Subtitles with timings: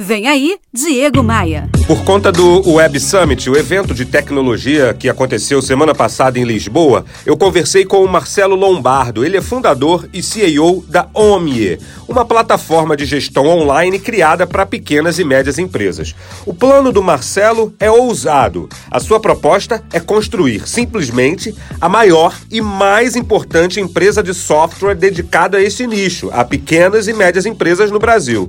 [0.00, 1.68] Vem aí, Diego Maia.
[1.84, 7.04] Por conta do Web Summit, o evento de tecnologia que aconteceu semana passada em Lisboa,
[7.26, 9.24] eu conversei com o Marcelo Lombardo.
[9.24, 15.18] Ele é fundador e CEO da Omie, uma plataforma de gestão online criada para pequenas
[15.18, 16.14] e médias empresas.
[16.46, 18.68] O plano do Marcelo é ousado.
[18.88, 25.56] A sua proposta é construir simplesmente a maior e mais importante empresa de software dedicada
[25.56, 28.48] a esse nicho, a pequenas e médias empresas no Brasil.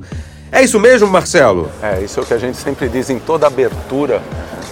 [0.51, 1.69] É isso mesmo, Marcelo?
[1.81, 4.21] É, isso é o que a gente sempre diz em toda abertura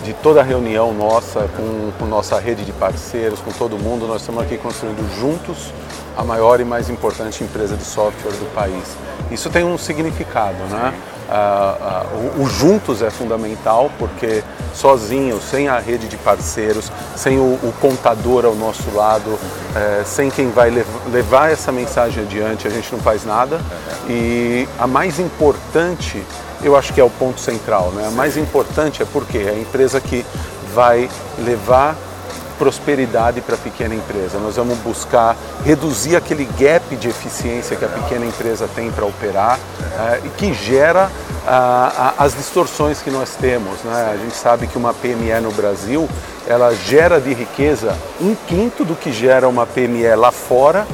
[0.08, 4.08] de toda reunião nossa, com, com nossa rede de parceiros, com todo mundo.
[4.08, 5.74] Nós estamos aqui construindo juntos
[6.16, 8.96] a maior e mais importante empresa de software do país.
[9.30, 10.94] Isso tem um significado, né?
[11.30, 12.06] Ah, ah,
[12.38, 14.42] o, o, juntos é fundamental porque
[14.74, 19.38] sozinho, sem a rede de parceiros, sem o, o contador ao nosso lado,
[19.76, 23.60] é, sem quem vai lev levar essa mensagem adiante, a gente não faz nada.
[24.08, 26.24] E a mais importante,
[26.62, 28.08] eu acho que é o ponto central, né?
[28.08, 30.26] A mais importante é porque é a empresa que
[30.74, 31.10] vai
[31.40, 31.96] levar
[32.58, 34.40] prosperidade para a pequena empresa.
[34.40, 39.58] Nós vamos buscar reduzir aquele gap de eficiência que a pequena empresa tem para operar
[39.58, 43.84] uh, e que gera uh, as distorções que nós temos.
[43.84, 44.12] Né?
[44.14, 46.10] A gente sabe que uma PME no Brasil
[46.48, 50.88] ela gera de riqueza um quinto do que gera uma PME lá fora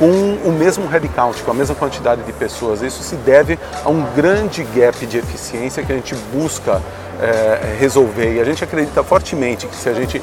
[0.00, 2.80] com o mesmo headcount, com a mesma quantidade de pessoas.
[2.80, 6.80] Isso se deve a um grande gap de eficiência que a gente busca
[7.20, 8.36] é, resolver.
[8.36, 10.22] E a gente acredita fortemente que se a gente